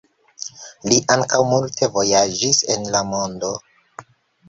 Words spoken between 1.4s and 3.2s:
multe vojaĝis en la